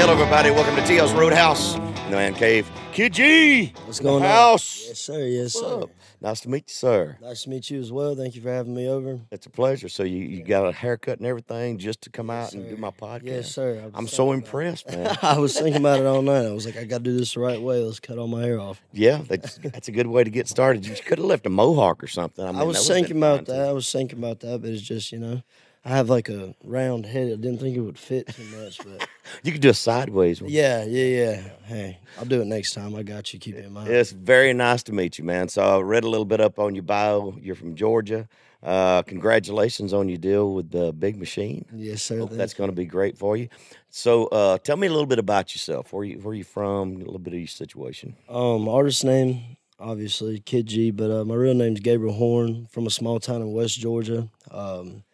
[0.00, 0.50] Hello, everybody.
[0.50, 2.66] Welcome to TL's Roadhouse in the Man Cave.
[2.90, 4.30] Kidd G, What's going on?
[4.30, 4.86] house.
[4.88, 5.26] Yes, sir.
[5.26, 5.82] Yes, What's sir.
[5.82, 5.90] up?
[6.22, 7.18] Nice to meet you, sir.
[7.20, 8.16] Nice to meet you as well.
[8.16, 9.20] Thank you for having me over.
[9.30, 9.90] It's a pleasure.
[9.90, 12.88] So you, you got a haircut and everything just to come out and do my
[12.88, 13.24] podcast.
[13.24, 13.90] Yes, sir.
[13.92, 15.18] I'm so impressed, man.
[15.22, 16.46] I was thinking about it all night.
[16.46, 17.84] I was like, I got to do this the right way.
[17.84, 18.80] Let's cut all my hair off.
[18.94, 20.86] yeah, that's, that's a good way to get started.
[20.86, 22.42] You could have left a mohawk or something.
[22.42, 23.54] I, mean, I was thinking about that.
[23.54, 23.68] too.
[23.68, 25.42] I was thinking about that, but it's just you know,
[25.84, 27.28] I have like a round head.
[27.28, 29.08] I didn't think it would fit too much, but
[29.42, 30.50] You could do a sideways one.
[30.50, 31.42] yeah, yeah, yeah.
[31.64, 32.94] Hey, I'll do it next time.
[32.94, 33.38] I got you.
[33.38, 33.88] Keep it in mind.
[33.88, 35.48] It's very nice to meet you, man.
[35.48, 37.36] So I read a little bit up on your bio.
[37.40, 38.28] You're from Georgia.
[38.62, 41.64] Uh, congratulations on your deal with the Big Machine.
[41.74, 42.18] Yes, sir.
[42.18, 43.48] Hope that's going to be great for you.
[43.88, 45.94] So, uh, tell me a little bit about yourself.
[45.94, 46.96] Where you where you from?
[46.96, 48.16] A little bit of your situation.
[48.28, 52.90] Um, artist name, obviously Kidd G, but uh, my real name's Gabriel Horn from a
[52.90, 54.28] small town in West Georgia.
[54.50, 55.04] Um,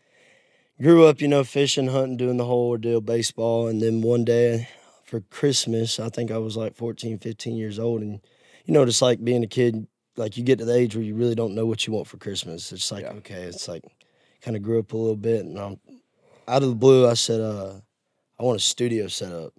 [0.80, 4.68] grew up, you know, fishing, hunting, doing the whole ordeal, baseball, and then one day
[5.04, 8.20] for Christmas, I think I was like 14, 15 years old, and
[8.64, 11.14] you know, just like being a kid, like you get to the age where you
[11.14, 12.72] really don't know what you want for Christmas.
[12.72, 13.12] It's like Yeah.
[13.12, 13.84] okay, it's like
[14.42, 15.80] kind of grew up a little bit, and I'm
[16.48, 17.08] out of the blue.
[17.08, 17.74] I said, uh,
[18.38, 19.54] I want a studio set up.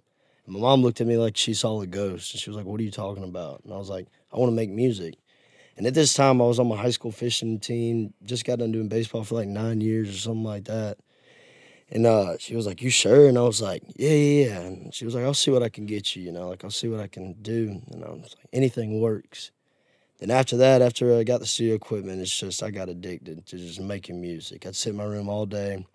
[0.46, 2.66] And my mom looked at me like she saw a ghost, and she was like,
[2.66, 5.14] "What are you talking about?" And I was like, "I want to make music."
[5.76, 8.12] And at this time, I was on my high school fishing team.
[8.24, 10.98] Just got done doing baseball for like nine years or something like that.
[11.90, 14.94] And uh, she was like, "You sure?" And I was like, "Yeah, yeah, yeah." And
[14.94, 16.22] she was like, "I'll see what I can get you.
[16.22, 19.50] You know, like I'll see what I can do." And I was like, "Anything works."
[20.18, 23.56] Then after that, after I got the studio equipment, it's just I got addicted to
[23.56, 24.66] just making music.
[24.66, 25.86] I'd sit in my room all day.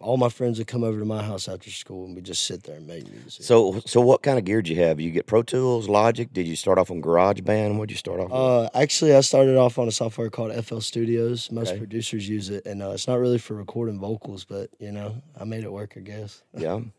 [0.00, 2.62] All my friends would come over to my house after school, and we just sit
[2.62, 3.44] there and make music.
[3.44, 4.98] So, so what kind of gear did you have?
[4.98, 6.32] You get Pro Tools, Logic?
[6.32, 7.76] Did you start off on GarageBand?
[7.76, 8.32] What did you start off with?
[8.38, 11.50] Uh, actually, I started off on a software called FL Studios.
[11.52, 11.78] Most Okay.
[11.78, 15.44] producers use it, and uh, it's not really for recording vocals, but you know, I
[15.44, 16.42] made it work, I guess.
[16.56, 16.80] Yeah.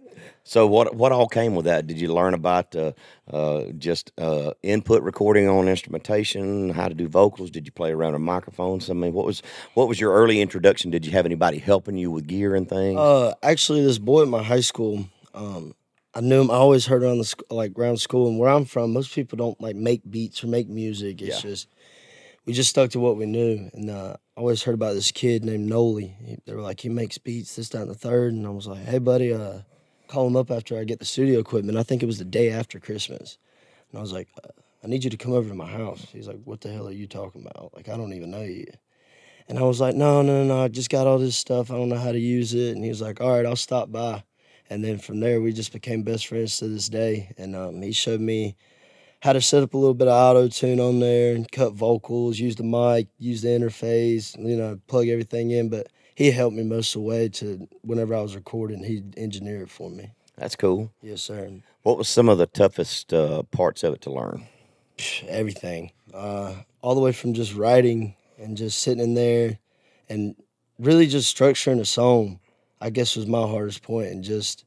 [0.44, 1.88] So what what all came with that?
[1.88, 2.94] Did you learn about uh,
[3.32, 7.52] uh, just uh, input recording on instrumentation, how to do vocals?
[7.52, 8.90] Did you play around with microphones?
[8.90, 9.42] I mean, what was
[9.76, 10.92] what was your early introduction?
[10.92, 12.98] Did you have anybody helping you with gear and things?
[13.00, 15.76] Uh, actually, this boy at my high school, um,
[16.14, 16.52] I knew him.
[16.52, 19.38] I always heard around the sc- like around school, and where I'm from, most people
[19.38, 21.22] don't like make beats or make music.
[21.22, 21.52] It's Yeah.
[21.52, 21.68] just
[22.46, 25.46] we just stuck to what we knew, and uh, I always heard about this kid
[25.46, 26.16] named Noli.
[26.46, 28.84] They were like, he makes beats, this, that, and the third, and I was like,
[28.84, 29.60] hey, buddy, uh,
[30.12, 31.78] call him up after I get the studio equipment.
[31.78, 33.38] I think it was the day after Christmas,
[33.90, 34.28] and I was like,
[34.84, 36.08] I need you to come over to my house.
[36.12, 37.72] He's like, what the hell are you talking about?
[37.76, 38.66] Like, I don't even know you.
[39.48, 41.72] And I was like, no, no, no, I just got all this stuff.
[41.72, 42.76] I don't know how to use it.
[42.76, 44.24] And he was like, all right, I'll stop by.
[44.70, 47.34] And then from there, we just became best friends to this day.
[47.38, 48.56] And um, he showed me
[49.22, 52.40] how to set up a little bit of auto tune on there and cut vocals,
[52.40, 55.70] use the mic, use the interface, you know, plug everything in.
[55.70, 55.88] But
[56.22, 59.70] he helped me most of the way to whenever I was recording, he'd engineer it
[59.70, 60.12] for me.
[60.38, 60.92] That's cool.
[61.02, 61.52] Yes, sir.
[61.84, 64.48] What was some of the toughest uh, parts of it to learn?
[65.28, 69.58] everything, uh, all the way from just writing and just sitting in there
[70.10, 70.36] and
[70.78, 72.40] really just structuring a song,
[72.80, 74.66] I guess was my hardest point, and just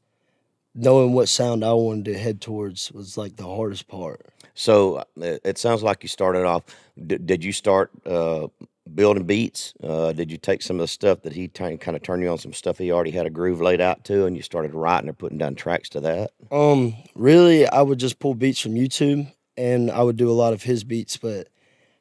[0.73, 4.25] knowing what sound I wanted to head towards was like the hardest part.
[4.55, 6.63] So uh, it, it sounds like you started off.
[7.05, 8.47] D- did you start uh,
[8.93, 9.73] building beats?
[9.83, 12.29] Uh, did you take some of the stuff that he t- kind of turned you
[12.29, 15.09] on some stuff he already had a groove laid out to, and you started writing
[15.09, 16.31] or putting down tracks to that?
[16.51, 20.53] Um, really, I would just pull beats from YouTube, and I would do a lot
[20.53, 21.17] of his beats.
[21.17, 21.47] But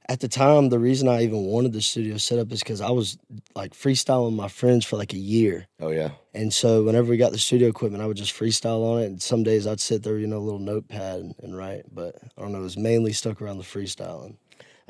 [0.08, 2.90] at the time, the reason I even wanted the studio set up is because I
[2.90, 3.16] was
[3.54, 5.66] like freestyling my friends for like a year.
[5.80, 6.10] Oh yeah.
[6.34, 9.06] And so whenever we got the studio equipment, I would just freestyle on it.
[9.06, 11.84] And some days I'd sit there, you know, a little notepad and, and write.
[11.90, 14.36] But I don't know, it was mainly stuck around the freestyling.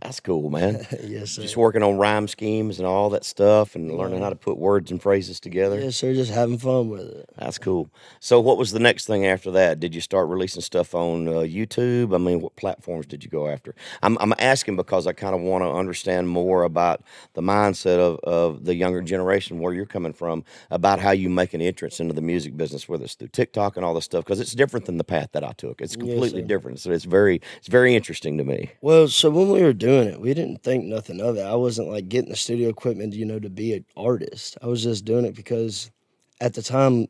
[0.03, 0.87] That's cool, man.
[1.05, 1.43] yes, sir.
[1.43, 4.91] Just working on rhyme schemes and all that stuff, and learning how to put words
[4.91, 5.78] and phrases together.
[5.81, 6.12] Yes, sir.
[6.15, 7.31] Just having fun with it.
[7.38, 7.88] That's cool.
[8.19, 9.78] So, what was the next thing after that?
[9.78, 12.12] Did you start releasing stuff on uh, YouTube?
[12.12, 13.75] I mean, what platforms did you go after?
[14.03, 17.03] I'm, I'm asking because I kind of want to understand more about
[17.34, 21.55] the mindset of, of the younger generation, where you're coming from, about how you make
[21.55, 24.40] an entrance into the music business, whether it's through TikTok and all this stuff, because
[24.40, 25.81] it's different than the path that I took.
[25.81, 26.49] It's completely sir.
[26.49, 26.81] different.
[26.81, 28.73] So, it's very, it's very interesting to me.
[28.81, 31.43] Well, so when we were doing it, we didn't think nothing of it.
[31.43, 34.57] I wasn't like getting the studio equipment, you know, to be an artist.
[34.63, 35.91] I was just doing it because
[36.41, 37.07] at the time,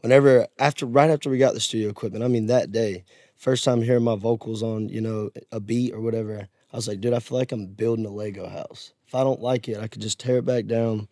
[0.00, 3.04] whenever after right after we got the studio equipment, I mean that day,
[3.36, 7.00] first time hearing my vocals on, you know, a beat or whatever, I was like,
[7.00, 8.92] dude, I feel like I'm building a Lego house.
[9.06, 11.06] If I don't like it, I could just tear it back down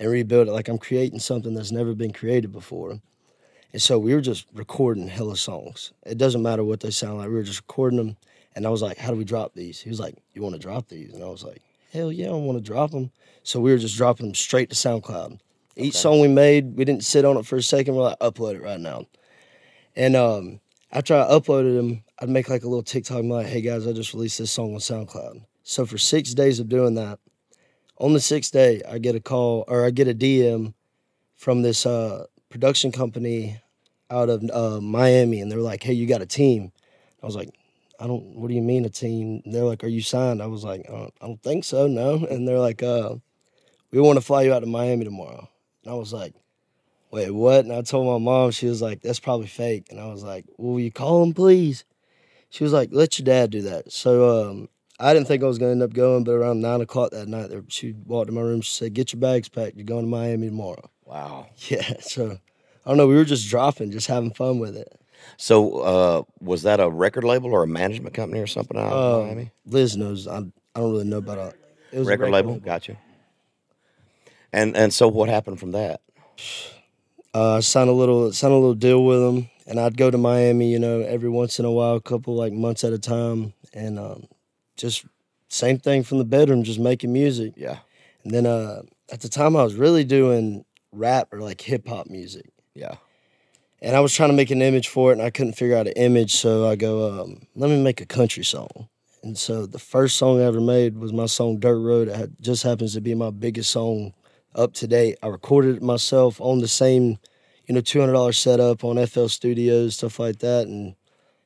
[0.00, 0.52] and rebuild it.
[0.52, 2.98] Like I'm creating something that's never been created before.
[3.74, 5.92] And so we were just recording hella songs.
[6.06, 7.28] It doesn't matter what they sound like.
[7.28, 8.16] We were just recording them.
[8.56, 9.80] And I was like, how do we drop these?
[9.80, 11.12] He was like, you want to drop these?
[11.12, 11.62] And I was like,
[11.92, 13.12] hell yeah, I want to drop them.
[13.42, 15.38] So we were just dropping them straight to SoundCloud.
[15.76, 17.94] Each song we made, we didn't sit on it for a second.
[17.94, 19.04] We're like, upload it right now.
[19.94, 20.60] And um,
[20.90, 23.92] after I uploaded them, I'd make like a little TikTok I'm like, hey guys, I
[23.92, 25.44] just released this song on SoundCloud.
[25.62, 27.18] So for six days of doing that,
[27.98, 30.72] on the sixth day, I get a call or I get a DM
[31.34, 33.60] from this uh, production company
[34.10, 36.72] out of uh, Miami, and they're like, "Hey, you got a team?"
[37.22, 37.50] I was like,
[38.00, 38.36] "I don't.
[38.36, 40.82] What do you mean a team?" And they're like, "Are you signed?" I was like,
[40.88, 43.16] "I don't, I don't think so, no." And they're like, uh,
[43.90, 45.48] "We want to fly you out to Miami tomorrow."
[45.84, 46.34] And I was like,
[47.10, 48.50] "Wait, what?" And I told my mom.
[48.50, 51.34] She was like, "That's probably fake." And I was like, well, "Will you call him,
[51.34, 51.84] please?"
[52.50, 55.58] She was like, "Let your dad do that." So um, I didn't think I was
[55.58, 58.60] gonna end up going, but around nine o'clock that night, she walked in my room.
[58.60, 59.76] She said, "Get your bags packed.
[59.76, 61.46] You're going to Miami tomorrow." Wow.
[61.68, 62.00] Yeah.
[62.00, 62.38] So
[62.84, 63.06] I don't know.
[63.06, 64.92] We were just dropping, just having fun with it.
[65.36, 69.20] So uh, was that a record label or a management company or something out of
[69.20, 69.50] Um, Miami?
[69.66, 70.26] Liz knows.
[70.26, 71.60] I, I don't really know about it.
[71.92, 72.96] It was a Record label, gotcha.
[74.52, 76.00] And and so what happened from that?
[77.34, 80.18] Uh, I signed a little signed a little deal with them, and I'd go to
[80.18, 83.52] Miami, you know, every once in a while, a couple like months at a time,
[83.74, 84.26] and um,
[84.76, 85.04] just
[85.48, 87.52] same thing from the bedroom, just making music.
[87.56, 87.78] Yeah,
[88.24, 88.82] And then uh,
[89.12, 92.94] at the time, I was really doing rap or like hip hop music, yeah,
[93.86, 95.86] and I was trying to make an image for it, and I couldn't figure out
[95.86, 98.88] an image, so I go, um, let me make a country song.
[99.22, 102.64] And so the first song I ever made was my song "Dirt Road." It just
[102.64, 104.12] happens to be my biggest song
[104.56, 105.18] up to date.
[105.22, 107.18] I recorded it myself on the same,
[107.66, 110.96] you know, two hundred dollars setup on FL Studios, stuff like that, and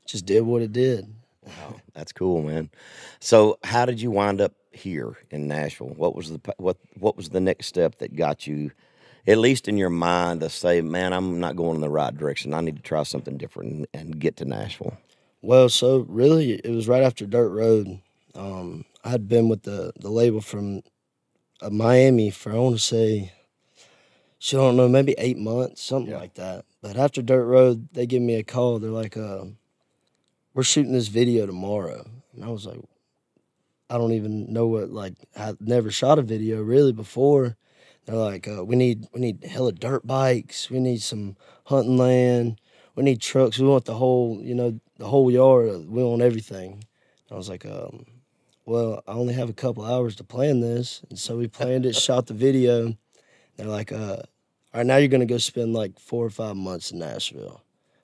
[0.06, 1.12] just did what it did.
[1.46, 2.70] wow, that's cool, man.
[3.18, 5.88] So how did you wind up here in Nashville?
[5.88, 8.70] What was the what what was the next step that got you,
[9.26, 12.54] at least in your mind, to say, man, I'm not going in the right direction.
[12.54, 14.96] I need to try something different and, and get to Nashville.
[15.42, 18.00] Well, so really, it was right after Dirt Road.
[18.34, 20.82] Um, I had been with the the label from
[21.62, 23.32] uh, Miami for I want to say,
[24.38, 26.18] she don't know, maybe eight months, something Yeah.
[26.18, 26.64] like that.
[26.82, 28.78] But after Dirt Road, they give me a call.
[28.78, 29.44] They're like, uh,
[30.54, 32.80] "We're shooting this video tomorrow," and I was like,
[33.88, 37.56] "I don't even know what like I never shot a video really before."
[38.10, 40.68] They're like, uh, "We need we need hella dirt bikes.
[40.68, 42.60] We need some hunting land."
[43.00, 43.58] we need trucks.
[43.58, 45.88] We want the whole, you know, the whole yard.
[45.88, 46.84] We want everything.
[47.30, 48.04] I was like, um,
[48.66, 51.96] well, I only have a couple hours to plan this, and so we planned it,
[51.96, 52.94] shot the video.
[53.56, 54.16] They're like, uh,
[54.74, 57.62] all right, now you're gonna go spend like four or five months in Nashville.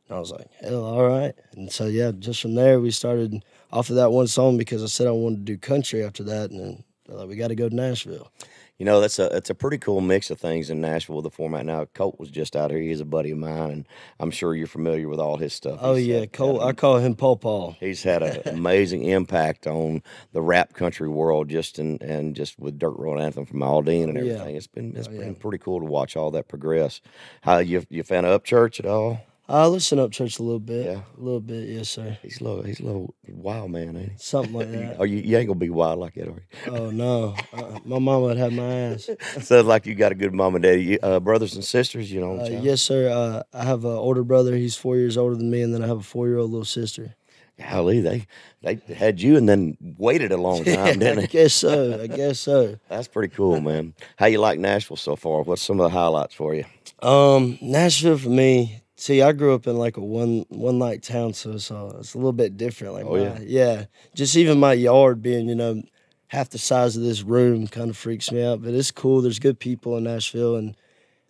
[0.09, 1.35] And I was like, hell, all right.
[1.53, 4.87] And so yeah, just from there we started off of that one song because I
[4.87, 7.55] said I wanted to do country after that, and then they're like, we got to
[7.55, 8.33] go to Nashville.
[8.79, 11.31] You know, that's a it's a pretty cool mix of things in Nashville with the
[11.31, 11.65] format.
[11.65, 12.79] Now, Colt was just out here.
[12.81, 13.89] He's a buddy of mine, and
[14.21, 15.79] I'm sure you're familiar with all his stuff.
[15.81, 16.61] Oh He's yeah, had- Cole.
[16.61, 17.77] had I call him Paul Paul.
[17.81, 20.03] He's had an amazing impact on
[20.33, 24.15] the rap country world, just in, and just with Dirt Road Anthem from Aldean and
[24.27, 24.35] Yeah.
[24.35, 24.57] everything.
[24.57, 25.21] It's been it's Oh, yeah.
[25.21, 27.01] been pretty cool to watch all that progress.
[27.41, 28.09] How you you of
[28.43, 29.21] Upchurch at all?
[29.49, 30.87] I listen Upchurch a little bit.
[30.87, 31.01] Yeah.
[31.17, 31.69] a little bit.
[31.69, 32.19] Yes, sir.
[32.23, 34.17] He's a little he's a little wild man, ain't he?
[34.19, 34.99] Something like that.
[34.99, 38.21] Are you you ain't gonna be wild like that, are Oh no, uh, my mama
[38.21, 39.09] would have my ass.
[39.09, 39.17] you?
[39.41, 42.21] Sounds like you got a good mom and daddy, You, uh, brothers and sisters, you
[42.21, 42.41] know.
[42.41, 43.09] Uh, yes, sir.
[43.09, 44.57] Uh, I have an older brother.
[44.57, 47.15] He's four years older than me, and then I have a four-year-old little sister.
[47.59, 48.27] Golly, they
[48.63, 52.03] they had you and then waited a long time, didn't I guess so.
[52.03, 52.79] I guess so.
[52.89, 53.95] That's pretty cool, man.
[54.17, 55.43] How you like Nashville so far?
[55.43, 56.65] What's some of the highlights for you?
[57.01, 58.83] Um, Nashville for me.
[58.97, 62.15] See, I grew up in like a one one night town, so it's, uh, it's
[62.15, 62.95] a little bit different.
[62.95, 63.39] Like, Oh, my- yeah.
[63.43, 63.85] yeah.
[64.15, 65.83] Just even my yard being, you know,
[66.29, 68.63] half the size of this room kind of freaks me out.
[68.63, 69.21] But it's cool.
[69.21, 70.75] There's good people in Nashville and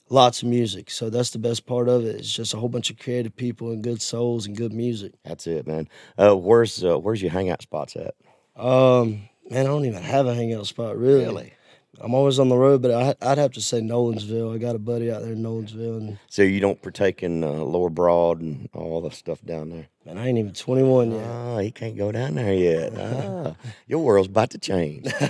[0.09, 0.91] lots of music.
[0.91, 2.15] So that's the best part of it.
[2.21, 5.15] It's just a whole bunch of creative people and good souls and good music.
[5.25, 5.89] That's it, man.
[6.17, 8.15] Uh, where's uh, where's your hangout spots at?
[8.55, 11.53] Um, man, I don't even have a hangout spot really.
[12.01, 14.55] I'm always on the road, but I, I'd have to say Nolensville.
[14.55, 17.49] I got a buddy out there in Nolensville, and So you don't partake in uh,
[17.53, 19.89] Lower Broad and all the stuff down there?
[20.05, 21.25] man, I ain't even 21 yet.
[21.27, 22.93] Ah, you can't go down there yet.
[22.97, 23.55] Ah,
[23.87, 25.07] your world's about to change.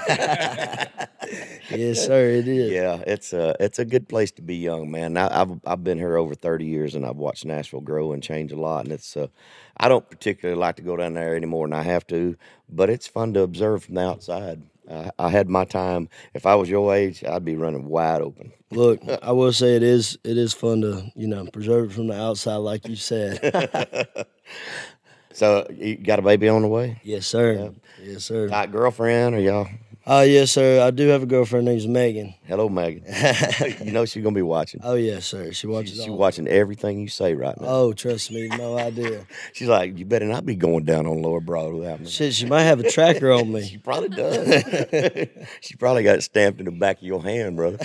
[1.71, 2.71] yes, sir, it is.
[2.73, 5.17] yeah, it's a it's a good place to be young, man.
[5.17, 8.53] I, I've I've been here over thirty years, and I've watched Nashville grow and change
[8.53, 8.85] a lot.
[8.85, 9.29] And it's uh,
[9.77, 12.37] I don't particularly like to go down there anymore than I have to,
[12.69, 14.63] but it's fun to observe from the outside.
[14.91, 16.09] I, I had my time.
[16.35, 18.53] If I was your age, I'd be running wide open.
[18.71, 22.09] Look, I will say it is it is fun to you know preserve it from
[22.09, 24.17] the outside, like you said.
[25.37, 26.99] So you got a baby on the way?
[27.05, 27.71] yes, sir.
[28.03, 28.49] Yes, sir.
[28.49, 29.69] Got girlfriend or y'all?
[30.09, 30.81] Oh, yes, sir.
[30.87, 32.33] I do have a girlfriend named Megan.
[32.47, 33.03] Hello, Megan.
[33.85, 34.81] you know she's gonna be watching.
[34.85, 35.51] Oh, yes, sir.
[35.53, 35.97] She watches.
[35.97, 37.67] She's, all- watching everything you say right now.
[37.67, 39.27] Oh, trust me, no idea.
[39.53, 42.07] She's like, you better not be going down on Lower Broad without me.
[42.09, 43.63] Shit, she might have a tracker on me.
[43.67, 45.29] She probably does.
[45.61, 47.79] she probably got it stamped in the back of your hand, brother.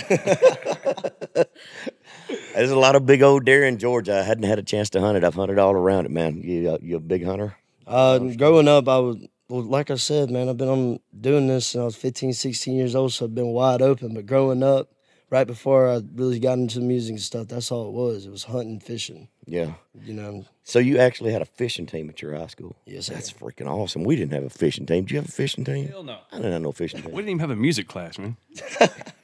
[2.54, 4.20] There's a lot of big old deer in Georgia.
[4.20, 5.24] I hadn't had a chance to hunt it.
[5.24, 6.40] I've hunted all around it, man.
[6.42, 7.56] You uh, you a big hunter?
[7.86, 9.16] Uh, growing up, I was
[9.52, 10.48] well, like I said, man.
[10.48, 13.48] I've been on doing this since I was 15, 16 years old, so I've been
[13.48, 14.14] wide open.
[14.14, 14.90] But growing up,
[15.30, 18.24] right before I really got into music and stuff, that's all it was.
[18.26, 19.28] It was hunting, fishing.
[19.46, 19.74] Yeah.
[20.04, 20.44] You know.
[20.64, 22.76] So you actually had a fishing team at your high school?
[22.86, 23.14] Yes, sir.
[23.14, 24.04] That's freaking awesome.
[24.04, 25.04] We didn't have a fishing team.
[25.04, 25.88] Did you have a fishing team?
[25.88, 26.18] Hell no.
[26.32, 27.10] I didn't have no fishing team.
[27.10, 28.36] We didn't even have a music class, man.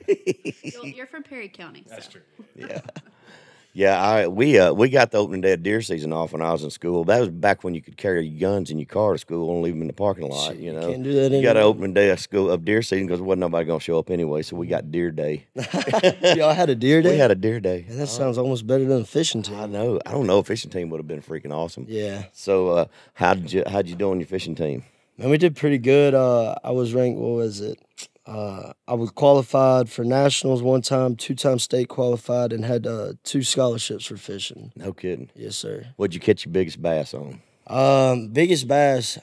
[0.06, 1.84] You're- You're from Perry County.
[1.88, 2.10] So.
[2.10, 2.20] true.
[2.54, 2.80] Yeah.
[3.78, 6.50] Yeah, I we uh we got the opening day of deer season off when I
[6.50, 7.04] was in school.
[7.04, 9.62] That was back when you could carry your guns in your car to school and
[9.62, 10.56] leave them in the parking lot.
[10.58, 13.06] You know, can't do that You got an opening day of school of deer season
[13.06, 14.42] because wasn't nobody gonna show up anyway.
[14.42, 15.46] So we got deer day.
[16.34, 17.12] Y'all had a deer day.
[17.12, 17.84] We had a deer day.
[17.88, 19.60] Man, that sounds almost better than a fishing team.
[19.60, 20.00] I know.
[20.04, 20.38] I don't know.
[20.38, 21.86] A fishing team would have been freaking awesome.
[21.88, 22.24] Yeah.
[22.32, 24.82] So uh, how did you how'd you do on your fishing team?
[25.16, 26.14] Man, we did pretty good.
[26.14, 27.20] Uh, I was ranked.
[27.20, 27.78] What was it?
[28.28, 33.14] Uh, I was qualified for nationals one time, two time state qualified, and had uh,
[33.24, 34.70] two scholarships for fishing.
[34.76, 35.30] No kidding.
[35.34, 35.86] Yes, sir.
[35.96, 37.40] What'd you catch your biggest bass on?
[37.66, 39.18] Um, biggest bass.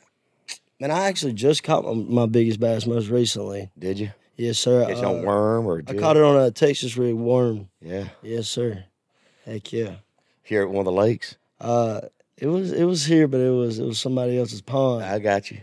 [0.80, 3.70] Man, I actually just caught my, my biggest bass most recently.
[3.78, 4.86] Did you Yes, sir.
[4.86, 5.82] catch it Uh, on worm or?
[5.88, 7.70] I caught it on a Texas rig worm.
[7.82, 8.86] Yeah, Yes, sir.
[9.46, 9.98] Heck yeah.
[10.44, 11.38] here at one of the lakes.
[11.62, 12.02] Uh,
[12.38, 15.06] it was it was here, but it was it was somebody else's pond.
[15.06, 15.60] I got you.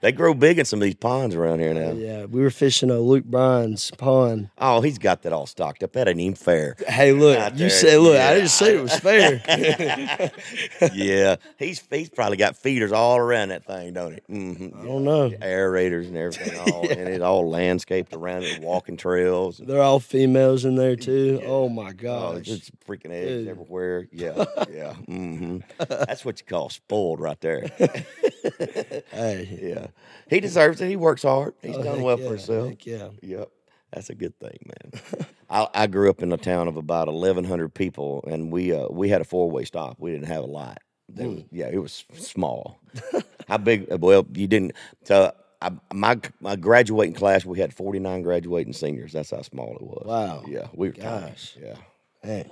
[0.00, 1.92] they grow big in some of these ponds around here now.
[1.92, 4.50] Yeah, we were fishing a Luke Bryan's pond.
[4.58, 5.92] Oh, he's got that all stocked up.
[5.94, 6.76] That ain't even fair.
[6.86, 8.28] Hey, look, Out you there, said, look, yeah.
[8.28, 9.42] I didn't say it was fair.
[10.94, 14.20] yeah, he's he's probably got feeders all around that thing, don't he?
[14.32, 14.80] Mm-hmm.
[14.80, 15.30] I don't know.
[15.30, 19.58] Aerators and everything, all and it's all landscaped around it, walking trails.
[19.58, 21.40] They're all females in there too.
[21.44, 22.48] Oh my Oh, gosh.
[22.48, 23.48] it's freaking eggs Dude.
[23.48, 24.06] everywhere.
[24.12, 24.94] Yeah, yeah.
[24.94, 25.58] hmm
[26.12, 27.62] That's what you call spoiled right there.
[29.10, 29.58] hey.
[29.62, 29.86] Yeah,
[30.28, 30.88] he deserves it.
[30.90, 31.54] He works hard.
[31.62, 32.74] He's Oh, done well yeah, for himself.
[32.86, 33.08] yeah.
[33.22, 33.48] Yep.
[33.94, 35.26] That's a good thing, man.
[35.50, 38.88] I, I grew up in a town of about eleven hundred people, and we uh,
[38.90, 39.96] we had a four way stop.
[39.98, 40.82] We didn't have a lot.
[41.16, 41.28] Hmm.
[41.28, 42.78] was, yeah, it was small.
[43.48, 43.86] How big?
[43.90, 44.72] Well, you didn't.
[45.04, 49.12] So I, my my graduating class, we had forty nine graduating seniors.
[49.12, 50.04] That's how small it was.
[50.06, 50.44] Wow.
[50.46, 51.32] Yeah, we were tiny.
[51.58, 51.76] Yeah.
[52.22, 52.50] Hey.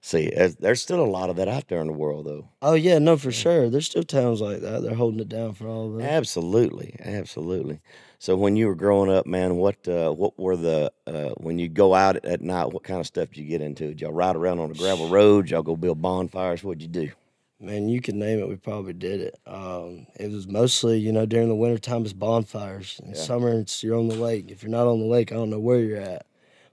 [0.00, 2.48] See, there's, there's still a lot of that out there in the world, though.
[2.62, 3.68] Oh yeah, no, for sure.
[3.68, 4.82] There's still towns like that.
[4.82, 6.02] They're holding it down for all of us.
[6.02, 7.80] Absolutely, absolutely.
[8.18, 11.68] So when you were growing up, man, what uh, what were the uh, when you
[11.68, 12.72] go out at night?
[12.72, 13.88] What kind of stuff did you get into?
[13.88, 15.50] Did y'all ride around on the gravel roads?
[15.50, 16.64] Y'all go build bonfires?
[16.64, 17.10] What'd you do?
[17.58, 18.48] Man, you can name it.
[18.48, 19.38] We probably did it.
[19.46, 23.00] Um, it was mostly, you know, during the wintertime, it's bonfires.
[23.02, 24.50] In summer, it's you're on the lake.
[24.50, 26.26] If you're not on the lake, I don't know where you're at.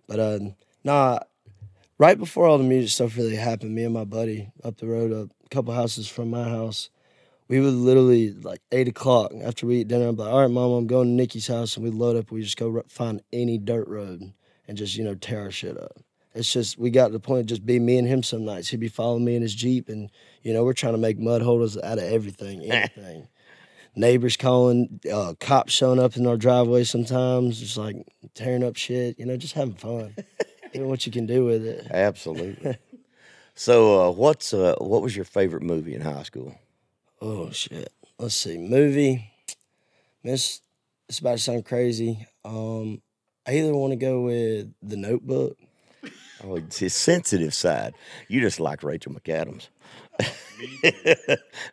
[0.08, 0.40] But uh,
[0.84, 1.20] nah,
[1.98, 5.12] right before all the music stuff really happened, me and my buddy up the road,
[5.12, 6.90] a couple houses from my house,
[7.48, 10.08] we would literally like eight o'clock after we eat dinner.
[10.08, 12.32] I'm like, all right, mom, I'm going to Nikki's house, and we load up.
[12.32, 14.34] We just go find any dirt road
[14.68, 15.98] and just you know tear our shit up.
[16.34, 18.70] It's just we got to the point of just be me and him some nights.
[18.70, 20.10] He'd be following me in his jeep, and
[20.42, 23.28] you know we're trying to make mud holders out of everything, anything.
[23.96, 27.96] Neighbors calling, uh, cops showing up in our driveway sometimes, just like
[28.34, 29.20] tearing up shit.
[29.20, 30.16] You know, just having fun,
[30.80, 31.88] doing what you can do with it.
[31.90, 32.78] Absolutely.
[33.56, 36.56] so uh, what's uh, what was your favorite movie in high school?
[37.22, 37.92] Oh shit.
[38.20, 38.58] Let's see.
[38.58, 39.32] Movie.
[40.24, 40.62] Miss
[41.10, 42.28] it's about to sound crazy.
[42.46, 43.02] Um
[43.46, 45.58] I either want to go with the notebook.
[46.46, 47.94] Oh, it's his sensitive side.
[48.28, 49.70] You just like Rachel McAdams.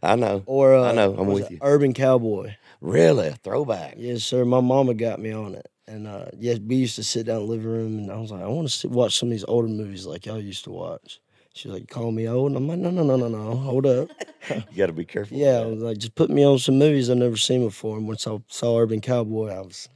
[0.01, 0.45] I know.
[0.47, 1.17] Or uh, I know.
[1.19, 1.59] I'm with you.
[1.61, 2.55] Urban Cowboy.
[2.81, 3.95] Really, a throwback.
[3.97, 4.45] Yes, sir.
[4.45, 5.69] My mama got me on it.
[5.91, 8.31] And uh yes, we used to sit down in the living room and I was
[8.31, 11.21] like, I want to watch some of these older movies like y'all used to watch.
[11.53, 12.53] She was like, call me old.
[12.53, 13.57] And I'm like, no, no, no, no, no.
[13.57, 14.09] Hold up.
[14.51, 15.37] You got to be careful.
[15.37, 17.99] Yeah, I was like, just put me on some movies I've never seen before.
[17.99, 19.89] And once I saw Urban Cowboy, I was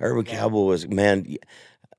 [0.00, 1.36] Urban Cowboy was man.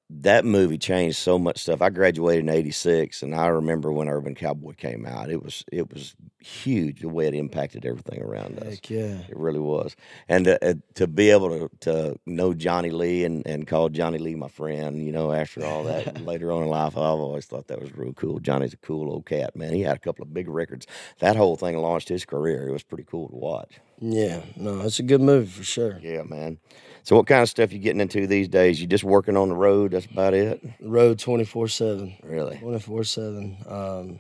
[0.10, 1.82] That movie changed so much stuff.
[1.82, 5.32] I graduated in '86, and I remember when Urban Cowboy came out.
[5.32, 8.76] It was it was huge the way it impacted everything around us.
[8.76, 9.18] heck yeah.
[9.28, 9.96] It really was,
[10.30, 14.20] and uh, uh, to be able to to know Johnny Lee and, and call Johnny
[14.20, 17.68] Lee my friend, you know, after all that later on in life, I've always thought
[17.70, 18.40] that was real cool.
[18.40, 19.74] Johnny's a cool old cat, man.
[19.74, 20.86] He had a couple of big records.
[21.18, 22.68] That whole thing launched his career.
[22.68, 23.80] It was pretty cool to watch.
[24.00, 26.00] Yeah, no, it's a good movie for sure.
[26.00, 26.60] Yeah, man.
[27.06, 28.82] So, what kind of stuff you getting into these days?
[28.82, 29.92] You just working on the road?
[29.92, 30.60] That's about it.
[30.82, 32.16] Road twenty four seven.
[32.24, 32.58] Really?
[32.58, 33.58] Twenty four seven.
[33.68, 34.20] Um,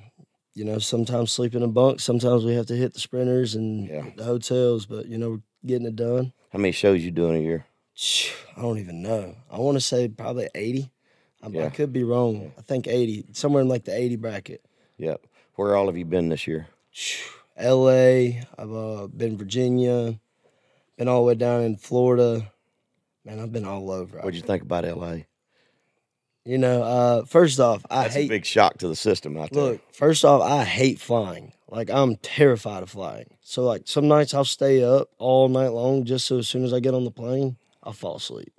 [0.53, 1.99] you know, sometimes sleep in a bunk.
[1.99, 4.05] Sometimes we have to hit the sprinters and Yeah.
[4.15, 6.31] the hotels, but you know, we're getting it done.
[6.53, 7.65] How many shows you doing a year?
[8.55, 9.35] I don't even know.
[9.49, 10.91] I want to say probably eighty.
[11.41, 12.51] I, I could be wrong.
[12.55, 14.63] I think eighty, somewhere in like the eighty bracket.
[14.99, 15.21] Yep.
[15.55, 16.67] Where all have you been this year?
[17.57, 18.43] L.A.
[18.59, 20.19] I've uh, been Virginia,
[20.97, 22.51] been all the way down in Florida.
[23.25, 24.19] Man, I've been all over.
[24.19, 25.25] What'd you think about L.A.?
[26.45, 29.51] You know, uh, first off, I That's a hate big shock to the system out
[29.51, 29.63] there.
[29.63, 31.53] Look, first off, I hate flying.
[31.67, 33.25] Like I'm terrified of flying.
[33.41, 36.71] So like some nights I'll stay up all night long just so as soon as
[36.71, 38.53] I get on the plane, I'll fall asleep.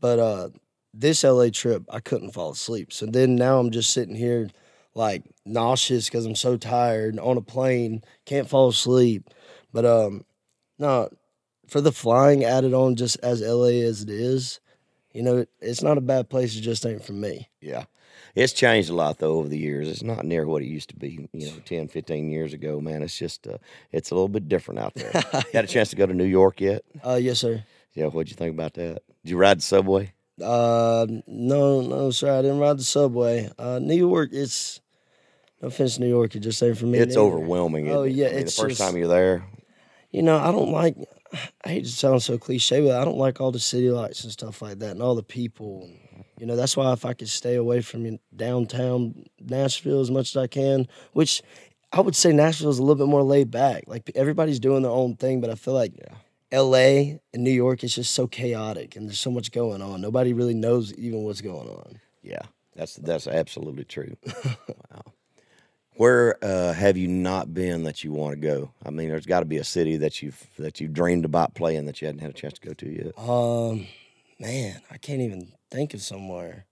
[0.00, 0.48] But uh
[0.92, 2.92] this LA trip, I couldn't fall asleep.
[2.92, 4.50] So then now I'm just sitting here
[4.94, 9.30] like nauseous because I'm so tired on a plane, can't fall asleep.
[9.72, 10.24] But um
[10.80, 11.08] no,
[11.70, 14.60] for the flying added on just as LA as it is,
[15.12, 16.56] you know, it's not a bad place.
[16.56, 17.48] It just ain't for me.
[17.60, 17.84] Yeah.
[18.34, 19.88] It's changed a lot though over the years.
[19.88, 23.02] It's not near what it used to be, you know, 10, 15 years ago, man.
[23.02, 23.58] It's just uh,
[23.92, 25.10] it's a little bit different out there.
[25.52, 26.82] Had a chance to go to New York yet?
[27.04, 27.64] Uh yes, sir.
[27.94, 29.02] Yeah, what'd you think about that?
[29.24, 30.12] Did you ride the subway?
[30.40, 32.38] Uh, no, no, sir.
[32.38, 33.50] I didn't ride the subway.
[33.58, 34.80] Uh, New York, it's
[35.60, 36.98] no offense, New York, it just ain't for me.
[36.98, 37.90] It's overwhelming.
[37.90, 38.12] Oh, it?
[38.12, 39.44] yeah, I mean, it's the first just- time you're there.
[40.10, 40.96] You know, I don't like.
[41.64, 44.32] I hate to sound so cliche, but I don't like all the city lights and
[44.32, 45.88] stuff like that, and all the people.
[46.38, 50.42] You know, that's why if I could stay away from downtown Nashville as much as
[50.42, 51.42] I can, which
[51.92, 53.84] I would say Nashville is a little bit more laid back.
[53.86, 55.92] Like everybody's doing their own thing, but I feel like
[56.52, 57.20] L.A.
[57.34, 60.00] and New York is just so chaotic, and there's so much going on.
[60.00, 62.00] Nobody really knows even what's going on.
[62.22, 62.42] Yeah,
[62.74, 64.16] that's that's absolutely true.
[64.46, 65.12] wow.
[66.00, 68.70] Where uh, have you not been that you want to go?
[68.82, 71.84] I mean, there's got to be a city that you've that you've dreamed about playing
[71.84, 73.18] that you hadn't had a chance to go to yet.
[73.18, 73.86] Um,
[74.38, 76.64] man, I can't even think of somewhere.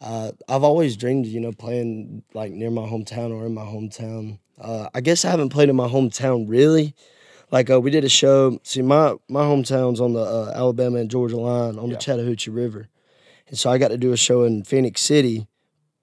[0.00, 4.38] Uh, I've always dreamed, you know, playing like near my hometown or in my hometown.
[4.58, 6.94] Uh, I guess I haven't played in my hometown really.
[7.50, 8.58] Like uh, we did a show.
[8.62, 11.96] See, my my hometown's on the uh, Alabama and Georgia line on Yeah.
[11.96, 12.88] the Chattahoochee River,
[13.48, 15.46] and so I got to do a show in Phenix City,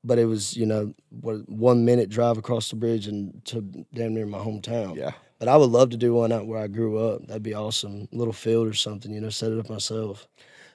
[0.05, 3.62] but it was you know what one minute drive across the bridge and to
[3.93, 4.95] damn near my hometown.
[4.95, 7.27] Yeah, But I would love to do one out where I grew up.
[7.27, 8.07] That'd be awesome.
[8.12, 10.27] Little field or something, you know, set it up myself.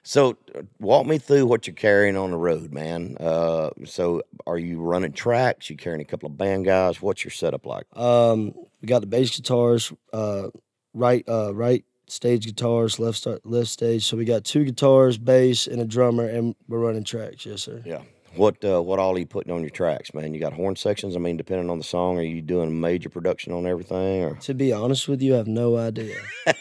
[0.03, 3.19] So, uh, walk me through what you're carrying on the road, man.
[3.21, 5.69] Uh, so, are you running tracks?
[5.69, 7.03] You carrying a couple of band guys?
[7.03, 7.85] What's your setup like?
[7.95, 10.49] Um, we got the bass guitars, uh,
[10.95, 14.07] right, uh, right stage guitars, left start, left stage.
[14.07, 17.45] So we got two guitars, bass, and a drummer, and we're running tracks.
[17.45, 17.83] Yes, sir.
[17.85, 18.01] Yeah.
[18.37, 20.33] What uh, what all are you putting on your tracks, man?
[20.35, 21.17] You got horn sections.
[21.17, 24.35] I mean, depending on the song, are you doing a major production on everything, or
[24.37, 26.17] To be honest with you, I have no idea.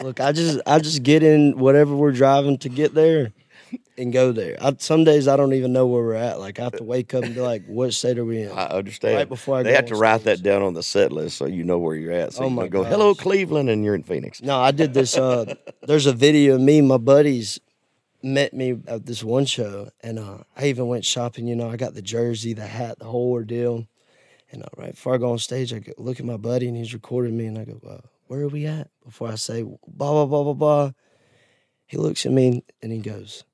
[0.00, 3.32] Look, I just I just get in whatever we're driving to get there,
[3.98, 4.56] and go there.
[4.60, 6.40] I, some days I don't even know where we're at.
[6.40, 8.64] Like I have to wake up and be like, "What state are we in?" I
[8.66, 9.16] understand.
[9.16, 10.22] Right before I they have to stage.
[10.24, 12.32] that down on the set list so you know where you're at.
[12.32, 13.14] So Oh you my can go, hello.
[13.14, 14.42] Cleveland, and you're in Phoenix.
[14.42, 15.16] No, I did this.
[15.16, 15.54] Uh,
[15.86, 17.60] there's a video of me and my buddies
[18.22, 21.46] met me at this one show, and uh, I even went shopping.
[21.46, 23.86] You know, I got the jersey, the hat, the whole ordeal.
[24.52, 26.92] And uh, right before I go on stage, I look at my buddy, and he's
[26.92, 30.26] recording me, and I go, uh, "Where are we at?" Before I say blah blah
[30.26, 30.90] blah blah blah,
[31.86, 33.44] he looks at me and he goes,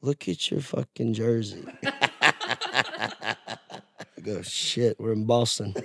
[0.00, 3.36] "Look at your fucking jersey." I
[4.22, 5.74] go, "Shit, we're in Boston."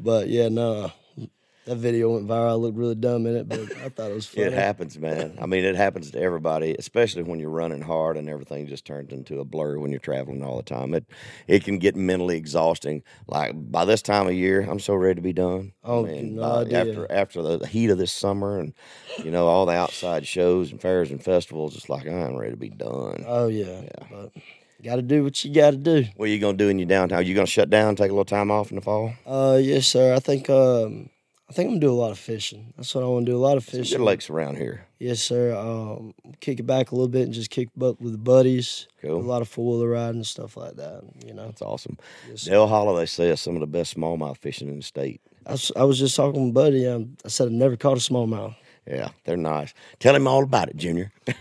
[0.00, 0.92] but yeah, no,
[1.68, 2.50] that video went viral.
[2.50, 4.46] I looked really dumb in it, but I thought it was funny.
[4.46, 5.36] It happens, man.
[5.40, 9.12] I mean, it happens to everybody, especially when you're running hard and everything just turns
[9.12, 10.94] into a blur when you're traveling all the time.
[10.94, 11.04] It
[11.46, 13.02] it can get mentally exhausting.
[13.26, 15.72] Like by this time of year, I'm so ready to be done.
[15.84, 16.80] Oh, I mean, no by- idea.
[16.80, 18.72] after after the heat of this summer and
[19.24, 22.56] you know all the outside shows and fairs and festivals, it's like I'm ready to
[22.56, 23.24] be done.
[23.26, 24.32] Oh yeah, but
[24.82, 26.04] got to do what you got to do.
[26.16, 27.26] What are you gonna do in your downtime?
[27.26, 29.12] you gonna shut down, take a little time off in the fall?
[29.26, 30.14] Uh, yes, sir.
[30.14, 31.10] I think um,
[31.48, 32.74] I think I'm gonna do a lot of fishing.
[32.76, 33.36] That's what I want to do.
[33.36, 33.98] A lot of Some fishing.
[33.98, 34.84] good lakes around here.
[34.98, 35.56] Yes, sir.
[35.56, 38.86] Um, kick it back a little bit and just kick butt with the buddies.
[39.00, 39.16] Cool.
[39.16, 41.04] A lot of four wheeler riding and stuff like that.
[41.24, 41.46] You know.
[41.46, 41.96] That's awesome.
[42.28, 42.42] Yes.
[42.44, 45.22] Dale Hollow, they say, is some of the best smallmouth fishing in the state.
[45.46, 46.86] I, was, I was just talking with Buddy.
[46.86, 48.54] Um, I said I've never caught a smallmouth.
[48.86, 49.72] Yeah, they're nice.
[50.00, 51.12] Tell him all about it, Junior.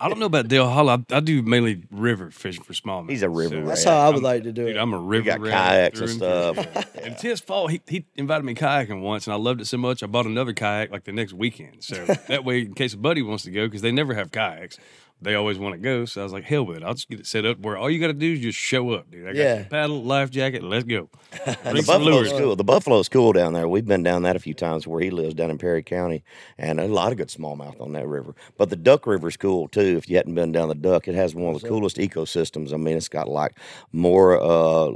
[0.00, 1.02] I don't know about Dale Hollow.
[1.10, 3.10] I, I do mainly river fishing for smallmouth.
[3.10, 3.66] He's a river rat.
[3.66, 4.78] That's how I would I'm- like to do Dude, it.
[4.78, 6.62] I'm a river got rat kayaks and through and through.
[6.72, 6.90] stuff.
[7.04, 7.70] And it's his fault.
[7.70, 10.02] He, he invited me kayaking once, and I loved it so much.
[10.02, 11.84] I bought another kayak like the next weekend.
[11.84, 14.78] So that way, in case a buddy wants to go, because they never have kayaks,
[15.24, 16.04] they always want to go.
[16.04, 16.82] So I was like, hell with it.
[16.84, 18.90] I'll just get it set up where all you got to do is just show
[18.92, 19.24] up, dude.
[19.26, 19.54] I got Yeah.
[19.56, 20.62] your paddle, life jacket.
[20.62, 21.08] Let's go.
[21.44, 22.54] The buffalo's cool.
[22.56, 23.66] The buffalo's cool down there.
[23.66, 26.22] We've been down that a few times where he lives down in Perry County,
[26.58, 28.34] and a lot of good smallmouth on that river.
[28.56, 29.96] But the Duck River's cool too.
[29.96, 32.72] If you hadn't been down the Duck, it has one of the coolest ecosystems.
[32.72, 33.58] I mean, it's got like
[33.92, 34.90] more uh,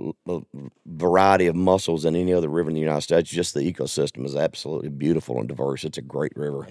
[0.87, 3.31] variety of mussels than any other river in the United States.
[3.31, 5.85] Just the ecosystem is absolutely beautiful and diverse.
[5.85, 6.67] It's a great river.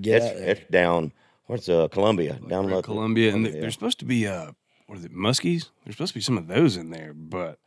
[0.00, 1.12] Get It's, it's down.
[1.46, 3.52] What's uh Columbia down We're in Columbia, and yeah.
[3.60, 4.52] there's supposed to be uh,
[4.86, 5.70] what is it, muskies?
[5.84, 7.58] There's supposed to be some of those in there, but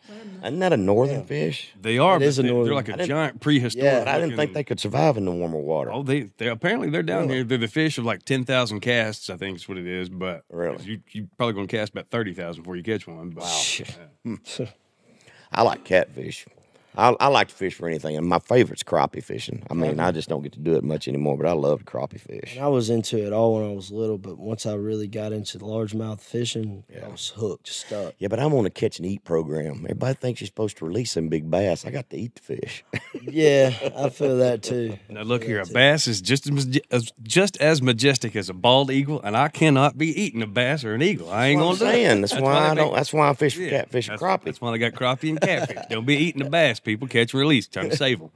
[0.41, 1.71] Isn't that a northern fish?
[1.79, 2.15] they are.
[2.15, 3.83] It but is a they, are like a giant prehistoric.
[3.83, 5.91] Yeah, I didn't think they could survive in the warmer water.
[5.91, 7.43] Oh, they they apparently they're down here.
[7.43, 9.29] They're the fish of like ten thousand casts.
[9.29, 10.09] I think is what it is.
[10.09, 10.83] But Really?
[10.83, 13.31] you you probably gonna cast about thirty thousand before you catch one.
[13.31, 13.79] But
[14.25, 14.65] yeah.
[15.51, 16.45] I like catfish.
[16.95, 19.63] I, I like to fish for anything, and my favorite's crappie fishing.
[19.69, 22.19] I mean, I just don't get to do it much anymore, but I love crappie
[22.19, 22.55] fish.
[22.55, 25.31] And I was into it all when I was little, but once I really got
[25.31, 28.15] into largemouth fishing, I was hooked, stuck.
[28.17, 29.85] Yeah, but I'm on a catch and eat program.
[29.85, 31.85] Everybody thinks you're supposed to release them big bass.
[31.85, 32.83] I got to eat the fish.
[33.21, 34.97] Yeah, I feel that too.
[35.09, 36.49] Now look here, a bass is just
[36.91, 40.83] as, just as majestic as a bald eagle, and I cannot be eating a bass
[40.83, 41.29] or an eagle.
[41.31, 41.91] I ain't I'm gonna do it.
[41.91, 42.93] saying that's, why I don't.
[42.93, 44.45] That's why I fish for yeah, catfish and that's, crappie.
[44.45, 45.77] That's why I got crappie and catfish.
[45.89, 47.07] don't be eating the bass, people.
[47.07, 47.67] Catch release.
[47.67, 48.29] Trying to save them.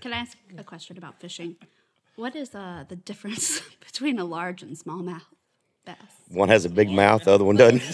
[0.00, 1.56] Can I ask a question about fishing?
[2.16, 5.22] What is uh, the difference between a large and smallmouth
[5.84, 5.96] bass?
[6.28, 7.82] One has a big mouth, the other one doesn't.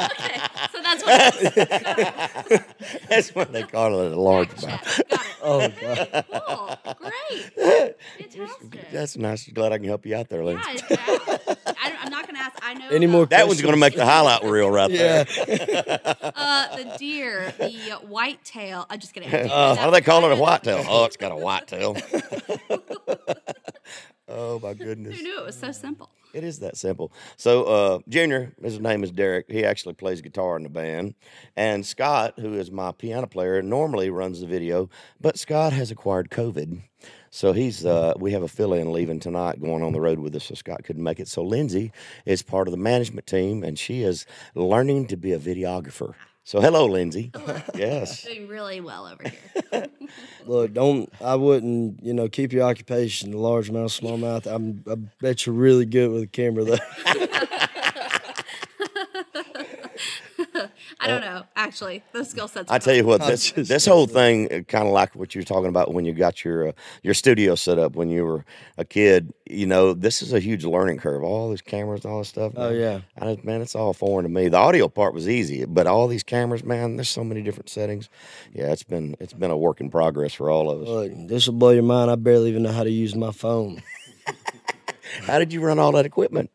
[0.00, 0.40] Okay,
[0.72, 2.64] so that's what.
[3.08, 5.00] That's what they call it, a large mouth.
[5.10, 5.26] Got it.
[5.42, 6.24] Oh god.
[6.32, 6.94] Cool.
[6.94, 7.96] Great.
[8.18, 8.90] Fantastic.
[8.92, 9.48] That's nice.
[9.48, 10.84] Glad I can help you out there, Yeah, Lindsay.
[10.90, 12.58] I, I, I'm not going ask.
[12.62, 15.24] I know Any more That one's going to make the highlight reel right Yeah.
[15.24, 16.16] there.
[16.34, 18.86] uh, the deer, the white tail.
[18.90, 19.32] I'm just kidding.
[19.32, 20.84] Uh, how do they call it a whitetail?
[20.88, 21.96] Oh, it's got a whitetail.
[24.28, 25.16] oh my goodness.
[25.16, 26.10] Who knew it was so simple?
[26.32, 27.12] It is that simple.
[27.36, 29.50] So, uh, Junior, his name is Derek.
[29.50, 31.14] He actually plays guitar in the band.
[31.56, 34.88] And Scott, who is my piano player, normally runs the video,
[35.20, 36.82] but Scott has acquired COVID.
[37.30, 40.44] So he's uh, we have a fill-in leaving tonight, going on the road with us.
[40.46, 41.28] So Scott couldn't make it.
[41.28, 41.92] So Lindsay
[42.26, 46.14] is part of the management team, and she is learning to be a videographer.
[46.42, 47.30] So hello, Lindsay.
[47.74, 48.24] yes.
[48.24, 49.86] Doing really well over here.
[50.46, 51.12] Look, don't.
[51.20, 52.02] I wouldn't.
[52.02, 53.32] You know, keep your occupation.
[53.32, 54.46] Largemouth, smallmouth.
[54.46, 54.82] I'm.
[54.90, 56.78] I bet you're really good with a camera though.
[60.98, 61.44] I don't know.
[61.54, 62.70] Actually, those skill sets.
[62.70, 65.44] I are tell you what, this, this whole thing, kind of like what you were
[65.44, 66.72] talking about when you got your uh,
[67.02, 68.44] your studio set up when you were
[68.78, 69.32] a kid.
[69.48, 71.22] You know, this is a huge learning curve.
[71.22, 72.52] All these cameras, and all this stuff.
[72.56, 73.00] Oh, yeah.
[73.18, 74.48] I just, man, it's all foreign to me.
[74.48, 78.08] The audio part was easy, but all these cameras, man, there's so many different settings.
[78.52, 80.88] Yeah, it's been it's been a work in progress for all of us.
[80.88, 82.10] Look, this will blow your mind.
[82.10, 83.82] I barely even know how to use my phone.
[85.22, 86.50] How did you run all that equipment?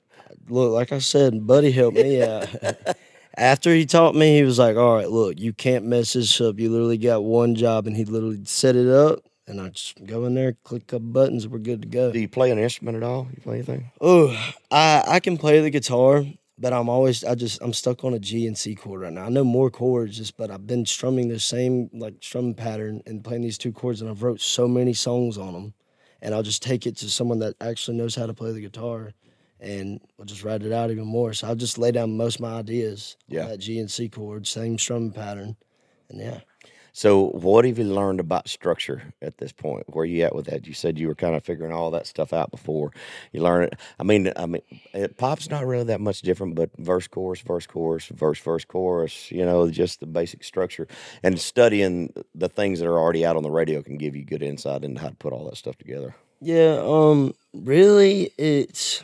[0.48, 2.48] Look, like I said, Buddy helped me out.
[3.38, 6.60] After he taught me, he was like, "All right, look, you can't mess this up.
[6.60, 9.20] You literally got one job," and he literally set it up.
[9.48, 12.12] And I just go in there, click a couple buttons, and we're good to go.
[12.12, 13.28] Do you play an instrument at all?
[13.36, 13.92] You play anything?
[14.02, 14.36] Oh,
[14.72, 16.26] I I can play the guitar,
[16.58, 19.26] but I'm always I just I'm stuck on a G and C chord right now.
[19.26, 23.24] I know more chords, just but I've been strumming the same like strumming pattern and
[23.24, 25.74] playing these two chords, and I've wrote so many songs on them,
[26.22, 29.12] and I'll just take it to someone that actually knows how to play the guitar,
[29.60, 31.34] and we'll just write it out even more.
[31.34, 33.48] So I'll just lay down most of my ideas Yeah.
[33.48, 35.56] that G and C chord, same strumming pattern,
[36.10, 36.42] and yeah.
[36.98, 39.84] So, what have you learned about structure at this point?
[39.94, 40.66] Where are you at with that?
[40.66, 42.94] You said you were kind of figuring all that stuff out before
[43.34, 43.74] you learn it.
[44.00, 44.62] I mean, I mean,
[44.94, 49.30] it, pop's not really that much different, but verse, chorus, verse, chorus, verse, verse, chorus.
[49.30, 50.88] You know, just the basic structure.
[51.22, 54.42] And studying the things that are already out on the radio can give you good
[54.42, 56.16] insight into how to put all that stuff together.
[56.40, 59.04] Yeah, um, really, it's,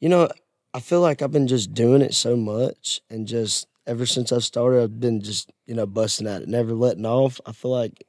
[0.00, 0.28] you know,
[0.74, 4.38] I feel like I've been just doing it so much and just ever since I
[4.38, 7.40] started, I've been just, you know, busting at it, never letting off.
[7.46, 8.04] I feel like,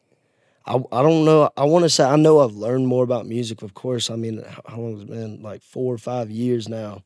[0.65, 3.61] I, I don't know, I want to say, I know I've learned more about music,
[3.61, 4.09] of course.
[4.09, 5.41] I mean, how, how long has it been?
[5.41, 7.03] Like four or five years now.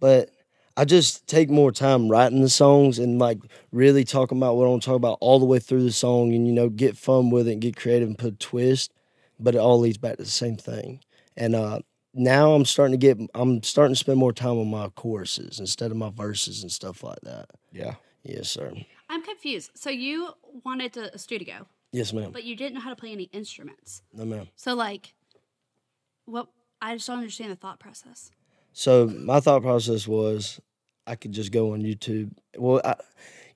[0.00, 0.30] But
[0.76, 3.38] I just take more time writing the songs and like
[3.72, 6.34] really talking about what I want to talk about all the way through the song
[6.34, 8.92] and, you know, get fun with it and get creative and put a twist
[9.42, 11.00] but it all leads back to the same thing.
[11.36, 11.80] And uh,
[12.14, 15.90] now I'm starting to get, I'm starting to spend more time on my choruses instead
[15.90, 17.50] of my verses and stuff like that.
[17.72, 17.94] Yeah.
[18.22, 18.72] Yes, sir.
[19.08, 19.70] I'm confused.
[19.74, 20.28] So you
[20.64, 22.30] wanted to, a studio, Yes, ma'am.
[22.32, 24.02] but you didn't know how to play any instruments.
[24.12, 24.48] No, ma'am.
[24.56, 25.14] So like,
[26.26, 26.48] what?
[26.80, 28.30] I just don't understand the thought process.
[28.72, 30.60] So my thought process was
[31.06, 32.32] I could just go on YouTube.
[32.56, 32.94] Well, I,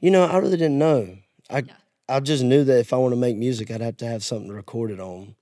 [0.01, 1.17] you know, I really didn't know.
[1.51, 1.73] I, Yeah.
[2.09, 4.49] I just knew that if I want to make music, I'd have to have something
[4.49, 5.35] to record it on.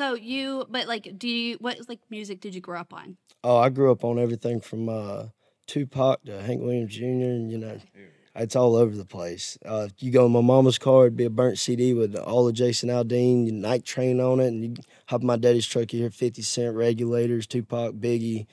[0.00, 1.58] So you, but like, do you?
[1.60, 3.18] What like music did you grow up on?
[3.44, 5.24] Oh, I grew up on everything from uh,
[5.66, 7.04] Tupac to Hank Williams Jr.
[7.04, 7.78] and you know,
[8.34, 9.58] it's all over the place.
[9.62, 12.48] Uh, if you go in my mama's car, it'd be a burnt CD with all
[12.48, 14.74] of Jason Aldean, Night Train on it, and you
[15.08, 18.46] hop in my daddy's truck, you hear Fifty Cent, Regulators, Tupac, Biggie.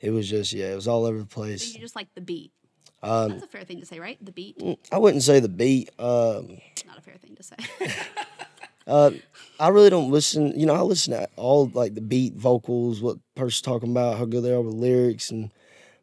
[0.00, 1.74] It was just yeah, it was all over the So place.
[1.74, 2.52] you just like the beat.
[3.02, 4.16] Um, That's a fair thing to say, right?
[4.24, 4.78] The beat.
[4.90, 5.90] I wouldn't say the beat.
[5.98, 6.56] Um,
[6.86, 7.56] Not a fair thing to say.
[8.86, 9.10] Uh,
[9.58, 10.58] I really don't listen.
[10.58, 14.24] You know, I listen to all like the beat, vocals, what person's talking about, how
[14.24, 15.50] good they are with lyrics, and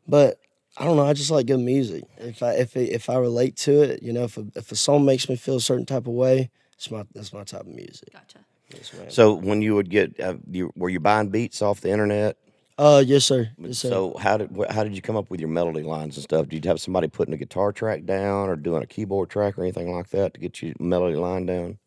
[0.08, 0.40] but
[0.78, 1.06] I don't know.
[1.06, 2.04] I just like good music.
[2.18, 4.76] If I if it, if I relate to it, you know, if a, if a
[4.76, 7.68] song makes me feel a certain type of way, it's my that's my type of
[7.68, 8.12] music.
[8.12, 8.40] Gotcha.
[8.74, 8.92] Yes.
[9.10, 12.38] So when you would get, uh, you, were you buying beats off the internet?
[12.78, 13.52] Uh, yes, sir.
[13.60, 13.90] Yes, sir.
[13.90, 16.50] So how did wh- how did you come up with your melody lines and stuff?
[16.50, 19.62] Did you have somebody putting a guitar track down or doing a keyboard track or
[19.62, 21.78] anything like that to get your melody line down?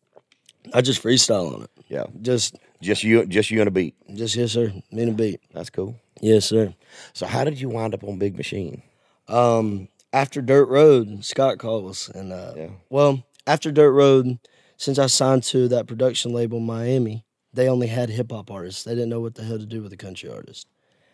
[0.73, 1.69] I just freestyle on it.
[1.89, 3.95] Yeah, Just just you, just you and a beat.
[4.13, 4.71] just yes, sir.
[4.91, 5.39] Me and a beat.
[5.53, 5.95] That's cool.
[6.21, 6.73] Yes, sir.
[7.13, 8.81] So how did you wind up on Big Machine?
[9.27, 12.69] Um, after Dirt Road, Scott calls us, and uh, Yeah.
[12.89, 14.39] well, after Dirt Road,
[14.77, 18.83] since I signed to that production label, Miami, they only had hip hop artists.
[18.83, 20.67] They didn't know what the hell to do with a country artist,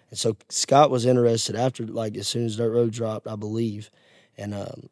[0.09, 3.89] and so Scott was interested after, like, as soon as Dirt Road dropped, I believe,
[4.37, 4.89] and um,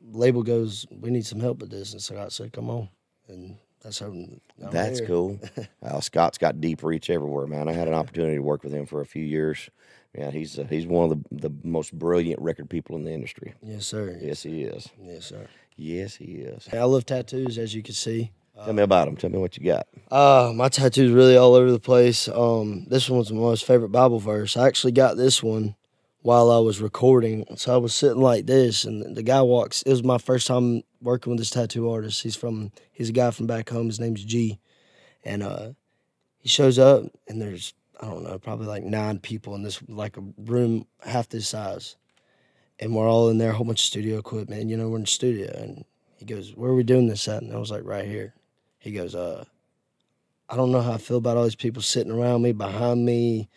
[0.00, 2.88] label goes, "We need some help with this," and Scott said, "Come on,"
[3.28, 4.14] and that's how.
[4.58, 5.40] That's cool.
[5.82, 7.68] uh, Scott's got deep reach everywhere, man.
[7.68, 9.68] I had an opportunity to work with him for a few years.
[10.16, 13.54] Yeah, he's uh, he's one of the the most brilliant record people in the industry.
[13.62, 14.18] Yes, sir.
[14.20, 14.88] Yes, he is.
[15.02, 15.46] Yes, sir.
[15.76, 16.68] Yes, he is.
[16.72, 18.30] I love tattoos, as you can see.
[18.64, 19.16] Tell me about them.
[19.16, 19.86] Tell me what you got.
[20.10, 22.28] Uh, my tattoos really all over the place.
[22.28, 24.56] Um, this one was my most favorite Bible verse.
[24.56, 25.74] I actually got this one
[26.22, 27.44] while I was recording.
[27.56, 29.82] So I was sitting like this, and the guy walks.
[29.82, 32.22] It was my first time working with this tattoo artist.
[32.22, 32.72] He's from.
[32.90, 33.86] He's a guy from back home.
[33.86, 34.58] His name's G,
[35.24, 35.70] and uh,
[36.38, 40.16] he shows up, and there's I don't know, probably like nine people in this like
[40.16, 41.96] a room half this size,
[42.78, 44.70] and we're all in there, a whole bunch of studio equipment.
[44.70, 45.84] You know, we're in the studio, and
[46.16, 48.34] he goes, "Where are we doing this at?" And I was like, "Right here."
[48.82, 49.44] He goes, uh,
[50.48, 53.48] I don't know how I feel about all these people sitting around me, behind me.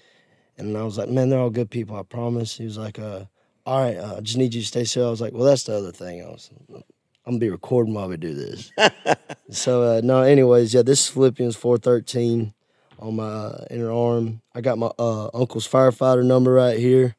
[0.57, 2.57] And I was like, man, they're all good people, I promise.
[2.57, 3.25] He was like, uh,
[3.65, 5.07] all right, uh, I just need you to stay still.
[5.07, 6.23] I was like, well, that's the other thing.
[6.23, 6.83] I was, I'm
[7.25, 8.71] gonna be recording while we do this.
[9.49, 12.53] so uh, no, anyways, yeah, this is Philippians four thirteen
[12.99, 14.41] on my uh, inner arm.
[14.53, 17.15] I got my uh, uncle's firefighter number right here.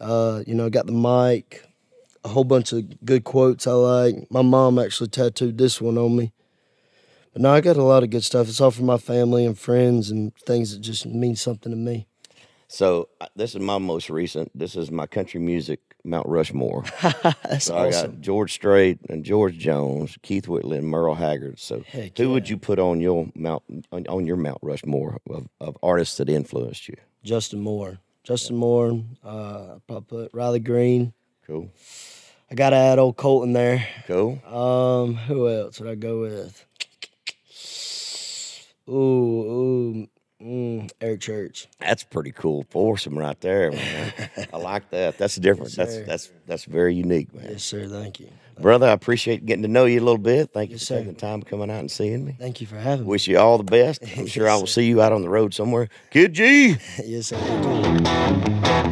[0.00, 1.66] Uh, you know, I got the mic,
[2.24, 4.30] a whole bunch of good quotes I like.
[4.30, 6.32] My mom actually tattooed this one on me.
[7.32, 8.48] But no, I got a lot of good stuff.
[8.48, 12.06] It's all from my family and friends and things that just mean something to me.
[12.68, 14.50] So uh, this is my most recent.
[14.58, 16.84] This is my country music Mount Rushmore.
[17.02, 18.12] That's So I awesome.
[18.12, 21.58] got George Strait and George Jones, Keith Whitley, and Merle Haggard.
[21.58, 25.48] So Heck who would you put on your Mount on, on your Mount Rushmore of,
[25.60, 26.96] of artists that influenced you?
[27.24, 27.98] Justin Moore.
[28.24, 29.00] Justin Moore.
[29.24, 31.12] Uh, probably put Riley Green.
[31.46, 31.70] Cool,
[32.50, 33.86] I got to add old Colton there.
[34.08, 34.40] cool.
[34.44, 36.64] Um, who else would I go with?
[38.88, 40.08] Ooh, ooh,
[40.46, 41.68] mm, Eric Church.
[41.80, 42.64] That's pretty cool.
[42.70, 44.12] Foursome right there, man.
[44.52, 45.18] I like that.
[45.18, 45.74] That's different.
[45.76, 47.48] that's that's that's very unique, man.
[47.50, 47.88] Yes, sir.
[47.88, 48.28] Thank you.
[48.58, 50.50] Brother, I appreciate getting to know you a little bit.
[50.52, 50.98] Thank you for sir.
[50.98, 52.36] taking the time coming out and seeing me.
[52.38, 53.10] Thank you for having me.
[53.10, 54.02] Wish you all the best.
[54.16, 54.80] I'm sure I will sir.
[54.80, 55.88] see you out on the road somewhere.
[56.10, 56.76] Kidd G.
[57.04, 57.36] yes, sir.
[57.36, 58.85] Thank.